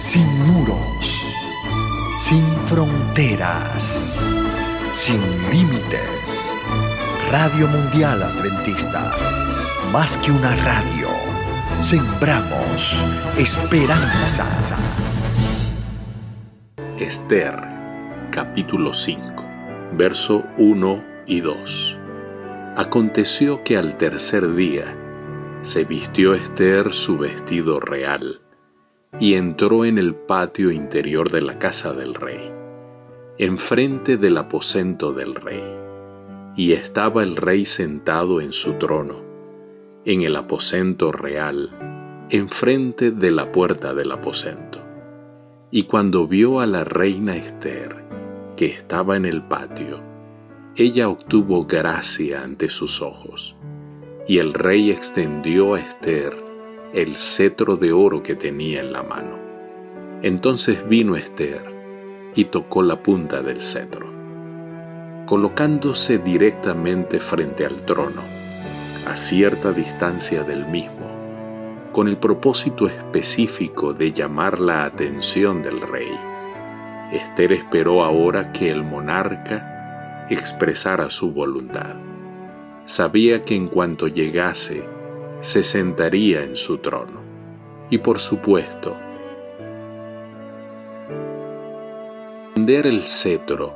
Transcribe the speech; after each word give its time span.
sin 0.00 0.26
muros, 0.46 1.24
sin 2.20 2.44
fronteras, 2.66 4.14
sin 4.92 5.20
límites. 5.50 6.52
Radio 7.32 7.66
Mundial 7.66 8.22
Adventista, 8.22 9.12
más 9.92 10.16
que 10.18 10.30
una 10.30 10.54
radio, 10.54 11.08
sembramos 11.80 13.04
esperanza. 13.36 14.46
Esther, 16.96 17.56
capítulo 18.30 18.94
5, 18.94 19.44
verso 19.94 20.44
1 20.58 21.04
y 21.26 21.40
2. 21.40 21.98
Aconteció 22.76 23.64
que 23.64 23.76
al 23.76 23.96
tercer 23.96 24.54
día 24.54 24.94
se 25.62 25.84
vistió 25.84 26.34
Esther 26.34 26.92
su 26.92 27.18
vestido 27.18 27.80
real 27.80 28.40
y 29.18 29.34
entró 29.34 29.84
en 29.84 29.98
el 29.98 30.14
patio 30.14 30.70
interior 30.70 31.30
de 31.30 31.42
la 31.42 31.58
casa 31.58 31.92
del 31.92 32.14
rey, 32.14 32.52
enfrente 33.38 34.16
del 34.16 34.36
aposento 34.36 35.12
del 35.12 35.34
rey. 35.34 35.64
Y 36.56 36.72
estaba 36.72 37.22
el 37.22 37.36
rey 37.36 37.64
sentado 37.64 38.40
en 38.40 38.52
su 38.52 38.74
trono, 38.74 39.22
en 40.04 40.22
el 40.22 40.36
aposento 40.36 41.10
real, 41.12 42.26
enfrente 42.30 43.10
de 43.10 43.30
la 43.30 43.50
puerta 43.50 43.94
del 43.94 44.12
aposento. 44.12 44.80
Y 45.70 45.84
cuando 45.84 46.26
vio 46.26 46.60
a 46.60 46.66
la 46.66 46.84
reina 46.84 47.36
Esther, 47.36 48.04
que 48.56 48.66
estaba 48.66 49.16
en 49.16 49.24
el 49.24 49.42
patio, 49.42 50.00
ella 50.76 51.08
obtuvo 51.08 51.64
gracia 51.64 52.42
ante 52.42 52.68
sus 52.68 53.02
ojos. 53.02 53.56
Y 54.26 54.38
el 54.38 54.52
rey 54.52 54.90
extendió 54.90 55.74
a 55.74 55.80
Esther 55.80 56.47
el 56.92 57.16
cetro 57.16 57.76
de 57.76 57.92
oro 57.92 58.22
que 58.22 58.34
tenía 58.34 58.80
en 58.80 58.92
la 58.92 59.02
mano. 59.02 59.38
Entonces 60.22 60.88
vino 60.88 61.16
Esther 61.16 61.62
y 62.34 62.46
tocó 62.46 62.82
la 62.82 63.02
punta 63.02 63.42
del 63.42 63.60
cetro, 63.60 64.06
colocándose 65.26 66.18
directamente 66.18 67.20
frente 67.20 67.66
al 67.66 67.84
trono, 67.84 68.22
a 69.06 69.16
cierta 69.16 69.72
distancia 69.72 70.42
del 70.42 70.66
mismo, 70.66 71.06
con 71.92 72.08
el 72.08 72.16
propósito 72.16 72.86
específico 72.86 73.92
de 73.92 74.12
llamar 74.12 74.60
la 74.60 74.84
atención 74.84 75.62
del 75.62 75.80
rey. 75.80 76.12
Esther 77.12 77.52
esperó 77.52 78.02
ahora 78.02 78.52
que 78.52 78.68
el 78.68 78.82
monarca 78.82 80.26
expresara 80.30 81.10
su 81.10 81.32
voluntad. 81.32 81.96
Sabía 82.84 83.44
que 83.44 83.54
en 83.54 83.68
cuanto 83.68 84.08
llegase, 84.08 84.84
se 85.40 85.62
sentaría 85.62 86.42
en 86.42 86.56
su 86.56 86.78
trono. 86.78 87.20
Y 87.90 87.98
por 87.98 88.18
supuesto, 88.18 88.96
tender 92.54 92.86
el 92.86 93.00
cetro 93.02 93.72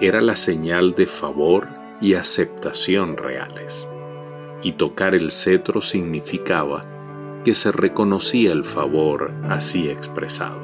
era 0.00 0.20
la 0.20 0.36
señal 0.36 0.94
de 0.94 1.06
favor 1.06 1.68
y 2.00 2.14
aceptación 2.14 3.16
reales. 3.16 3.88
Y 4.62 4.72
tocar 4.72 5.14
el 5.14 5.30
cetro 5.30 5.80
significaba 5.80 6.84
que 7.44 7.54
se 7.54 7.72
reconocía 7.72 8.52
el 8.52 8.64
favor 8.64 9.30
así 9.48 9.88
expresado. 9.88 10.60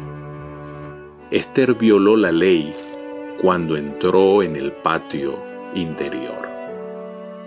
Esther 1.30 1.74
violó 1.74 2.16
la 2.16 2.32
ley 2.32 2.74
cuando 3.40 3.76
entró 3.76 4.42
en 4.42 4.56
el 4.56 4.72
patio 4.72 5.38
interior. 5.74 6.48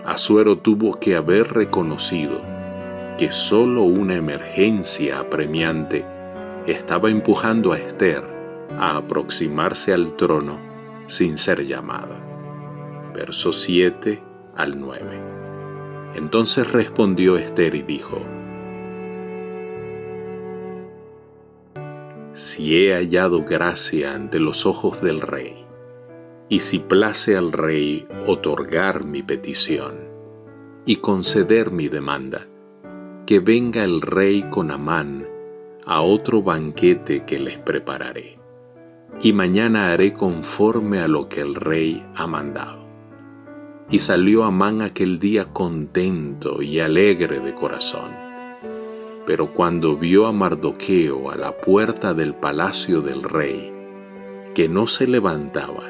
Asuero 0.04 0.58
tuvo 0.58 0.98
que 0.98 1.14
haber 1.14 1.52
reconocido 1.52 2.40
que 3.18 3.32
solo 3.32 3.82
una 3.82 4.14
emergencia 4.14 5.20
apremiante 5.20 6.04
estaba 6.66 7.10
empujando 7.10 7.72
a 7.72 7.78
Esther 7.78 8.22
a 8.78 8.98
aproximarse 8.98 9.94
al 9.94 10.16
trono 10.16 10.58
sin 11.06 11.38
ser 11.38 11.64
llamada. 11.64 12.20
Verso 13.14 13.52
7 13.52 14.22
al 14.54 14.78
9. 14.78 15.00
Entonces 16.16 16.70
respondió 16.70 17.38
Esther 17.38 17.74
y 17.74 17.82
dijo, 17.82 18.20
Si 22.32 22.76
he 22.76 22.92
hallado 22.92 23.44
gracia 23.44 24.14
ante 24.14 24.40
los 24.40 24.66
ojos 24.66 25.00
del 25.00 25.22
rey, 25.22 25.64
y 26.50 26.58
si 26.58 26.80
place 26.80 27.34
al 27.34 27.52
rey 27.52 28.06
otorgar 28.26 29.04
mi 29.04 29.22
petición 29.22 29.94
y 30.84 30.96
conceder 30.96 31.70
mi 31.70 31.88
demanda, 31.88 32.46
que 33.26 33.40
venga 33.40 33.82
el 33.82 34.02
rey 34.02 34.44
con 34.50 34.70
Amán 34.70 35.26
a 35.84 36.00
otro 36.00 36.42
banquete 36.42 37.24
que 37.24 37.40
les 37.40 37.58
prepararé, 37.58 38.38
y 39.20 39.32
mañana 39.32 39.90
haré 39.90 40.12
conforme 40.12 41.00
a 41.00 41.08
lo 41.08 41.28
que 41.28 41.40
el 41.40 41.56
rey 41.56 42.06
ha 42.14 42.28
mandado. 42.28 42.86
Y 43.90 43.98
salió 43.98 44.44
Amán 44.44 44.80
aquel 44.80 45.18
día 45.18 45.46
contento 45.52 46.62
y 46.62 46.78
alegre 46.78 47.40
de 47.40 47.52
corazón. 47.52 48.12
Pero 49.26 49.52
cuando 49.52 49.96
vio 49.96 50.26
a 50.26 50.32
Mardoqueo 50.32 51.28
a 51.30 51.36
la 51.36 51.56
puerta 51.56 52.14
del 52.14 52.32
palacio 52.34 53.02
del 53.02 53.24
rey, 53.24 53.72
que 54.54 54.68
no 54.68 54.86
se 54.86 55.08
levantaba 55.08 55.82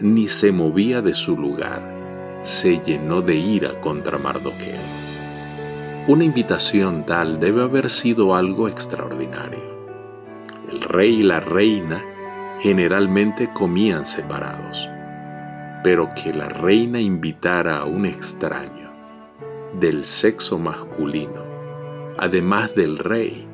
ni 0.00 0.28
se 0.28 0.52
movía 0.52 1.02
de 1.02 1.14
su 1.14 1.36
lugar, 1.36 2.40
se 2.44 2.78
llenó 2.78 3.20
de 3.20 3.34
ira 3.34 3.80
contra 3.80 4.16
Mardoqueo. 4.16 5.07
Una 6.08 6.24
invitación 6.24 7.04
tal 7.04 7.38
debe 7.38 7.62
haber 7.62 7.90
sido 7.90 8.34
algo 8.34 8.66
extraordinario. 8.66 9.60
El 10.72 10.80
rey 10.80 11.16
y 11.16 11.22
la 11.22 11.40
reina 11.40 12.02
generalmente 12.60 13.52
comían 13.52 14.06
separados, 14.06 14.88
pero 15.84 16.08
que 16.14 16.32
la 16.32 16.48
reina 16.48 16.98
invitara 16.98 17.80
a 17.80 17.84
un 17.84 18.06
extraño 18.06 18.90
del 19.78 20.06
sexo 20.06 20.58
masculino, 20.58 21.44
además 22.16 22.74
del 22.74 22.96
rey, 22.96 23.46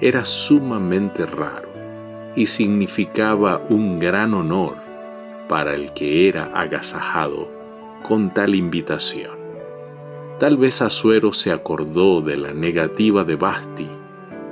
era 0.00 0.24
sumamente 0.24 1.26
raro 1.26 1.68
y 2.34 2.46
significaba 2.46 3.62
un 3.68 4.00
gran 4.00 4.34
honor 4.34 4.74
para 5.48 5.74
el 5.74 5.92
que 5.92 6.26
era 6.28 6.46
agasajado 6.60 7.48
con 8.02 8.34
tal 8.34 8.56
invitación. 8.56 9.39
Tal 10.40 10.56
vez 10.56 10.80
Asuero 10.80 11.34
se 11.34 11.52
acordó 11.52 12.22
de 12.22 12.38
la 12.38 12.54
negativa 12.54 13.24
de 13.24 13.36
Basti 13.36 13.86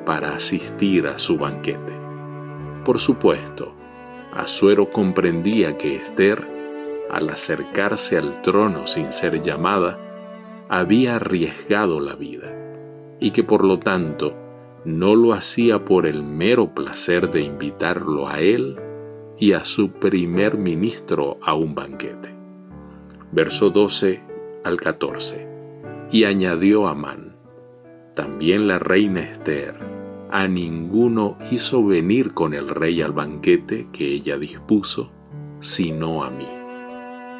para 0.04 0.36
asistir 0.36 1.06
a 1.06 1.18
su 1.18 1.38
banquete. 1.38 1.94
Por 2.84 2.98
supuesto, 2.98 3.72
Asuero 4.34 4.90
comprendía 4.90 5.78
que 5.78 5.96
Esther, 5.96 6.46
al 7.10 7.30
acercarse 7.30 8.18
al 8.18 8.42
trono 8.42 8.86
sin 8.86 9.12
ser 9.12 9.40
llamada, 9.40 9.98
había 10.68 11.16
arriesgado 11.16 12.00
la 12.00 12.16
vida 12.16 12.52
y 13.18 13.30
que 13.30 13.42
por 13.42 13.64
lo 13.64 13.78
tanto 13.78 14.34
no 14.84 15.14
lo 15.14 15.32
hacía 15.32 15.86
por 15.86 16.04
el 16.04 16.22
mero 16.22 16.74
placer 16.74 17.30
de 17.30 17.40
invitarlo 17.40 18.28
a 18.28 18.40
él 18.40 18.76
y 19.38 19.52
a 19.52 19.64
su 19.64 19.90
primer 19.92 20.58
ministro 20.58 21.38
a 21.40 21.54
un 21.54 21.74
banquete. 21.74 22.36
Verso 23.32 23.70
12 23.70 24.20
al 24.64 24.78
14 24.78 25.57
y 26.10 26.24
añadió 26.24 26.88
Amán, 26.88 27.36
también 28.14 28.66
la 28.66 28.78
reina 28.78 29.20
Esther, 29.20 29.74
a 30.30 30.48
ninguno 30.48 31.38
hizo 31.50 31.84
venir 31.84 32.34
con 32.34 32.54
el 32.54 32.68
rey 32.68 33.00
al 33.00 33.12
banquete 33.12 33.88
que 33.92 34.06
ella 34.08 34.38
dispuso, 34.38 35.12
sino 35.60 36.24
a 36.24 36.30
mí. 36.30 36.48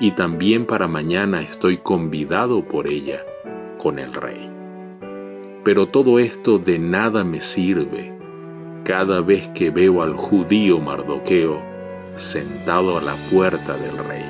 Y 0.00 0.12
también 0.12 0.66
para 0.66 0.86
mañana 0.86 1.42
estoy 1.42 1.78
convidado 1.78 2.64
por 2.66 2.86
ella 2.86 3.24
con 3.78 3.98
el 3.98 4.14
rey. 4.14 4.50
Pero 5.64 5.88
todo 5.88 6.18
esto 6.18 6.58
de 6.58 6.78
nada 6.78 7.24
me 7.24 7.40
sirve 7.40 8.16
cada 8.84 9.20
vez 9.20 9.48
que 9.50 9.70
veo 9.70 10.03
al 10.03 10.14
judío 10.14 10.78
Mardoqueo 10.78 11.60
sentado 12.14 12.97
a 12.97 13.03
la 13.03 13.16
puerta 13.30 13.76
del 13.76 13.98
rey. 13.98 14.24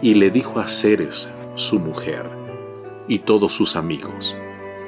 Y 0.00 0.14
le 0.14 0.30
dijo 0.30 0.60
a 0.60 0.68
Ceres, 0.68 1.30
su 1.54 1.78
mujer, 1.78 2.37
y 3.08 3.20
todos 3.20 3.52
sus 3.52 3.74
amigos. 3.74 4.36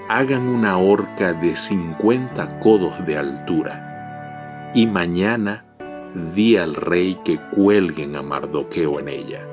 Hagan 0.08 0.46
una 0.46 0.76
horca 0.78 1.32
de 1.32 1.56
cincuenta 1.56 2.60
codos 2.60 3.04
de 3.06 3.16
altura, 3.16 4.70
y 4.74 4.86
mañana 4.86 5.64
di 6.34 6.56
al 6.56 6.74
rey 6.74 7.18
que 7.24 7.38
cuelguen 7.54 8.16
a 8.16 8.22
Mardoqueo 8.22 9.00
en 9.00 9.08
ella. 9.08 9.46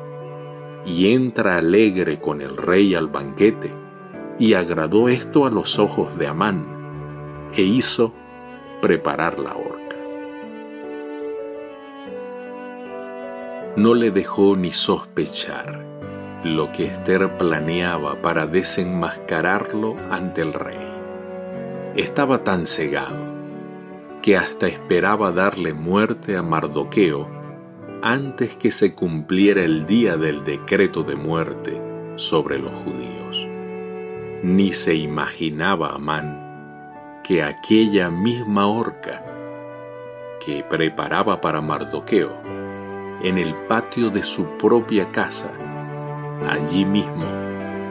Y 0.86 1.14
entra 1.14 1.58
alegre 1.58 2.20
con 2.20 2.42
el 2.42 2.58
rey 2.58 2.94
al 2.96 3.08
banquete, 3.08 3.72
y 4.40 4.54
agradó 4.54 5.10
esto 5.10 5.46
a 5.46 5.50
los 5.50 5.80
ojos 5.80 6.18
de 6.18 6.28
Amán, 6.28 7.50
e 7.56 7.62
hizo 7.62 8.14
preparar 8.82 9.40
la 9.40 9.56
horca. 9.56 9.96
No 13.76 13.94
le 13.94 14.12
dejó 14.12 14.56
ni 14.56 14.72
sospechar 14.72 15.97
lo 16.56 16.72
que 16.72 16.86
Esther 16.86 17.38
planeaba 17.38 18.22
para 18.22 18.48
desenmascararlo 18.48 19.96
ante 20.10 20.42
el 20.42 20.54
rey. 20.54 20.78
Estaba 21.96 22.44
tan 22.44 22.66
cegado 22.66 23.36
que 24.22 24.38
hasta 24.38 24.68
esperaba 24.68 25.32
darle 25.32 25.74
muerte 25.74 26.38
a 26.38 26.44
Mardoqueo 26.44 27.28
antes 28.02 28.56
que 28.56 28.72
se 28.72 28.94
cumpliera 28.94 29.64
el 29.64 29.86
día 29.86 30.18
del 30.18 30.44
decreto 30.44 31.04
de 31.04 31.16
muerte 31.16 31.82
sobre 32.16 32.60
los 32.60 32.72
judíos. 32.72 33.48
Ni 34.44 34.72
se 34.72 34.96
imaginaba 34.96 35.96
Amán 35.96 36.48
que 37.24 37.44
aquella 37.44 38.10
misma 38.10 38.68
horca 38.68 39.24
que 40.46 40.64
preparaba 40.64 41.42
para 41.42 41.60
Mardoqueo 41.62 42.32
en 43.22 43.38
el 43.38 43.54
patio 43.68 44.10
de 44.10 44.24
su 44.24 44.46
propia 44.58 45.12
casa, 45.12 45.52
allí 46.48 46.86
mismo 46.86 47.26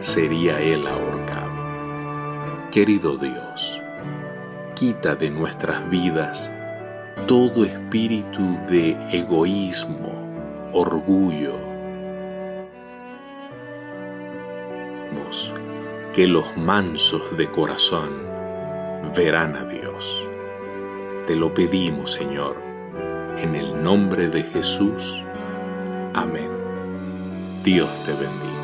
sería 0.01 0.61
él 0.61 0.87
ahorcado. 0.87 1.51
Querido 2.71 3.17
Dios, 3.17 3.81
quita 4.75 5.15
de 5.15 5.31
nuestras 5.31 5.89
vidas 5.89 6.51
todo 7.27 7.65
espíritu 7.65 8.59
de 8.69 8.97
egoísmo, 9.11 10.13
orgullo. 10.73 11.77
Que 16.17 16.27
los 16.27 16.57
mansos 16.57 17.37
de 17.37 17.47
corazón 17.51 18.23
verán 19.15 19.55
a 19.55 19.67
Dios. 19.67 20.27
Te 21.27 21.37
lo 21.37 21.53
pedimos, 21.53 22.13
Señor, 22.13 22.57
en 23.37 23.55
el 23.55 23.83
nombre 23.83 24.31
de 24.31 24.43
Jesús. 24.43 25.23
Amén. 26.15 26.56
Dios 27.67 27.91
te 28.05 28.13
bendiga. 28.13 28.56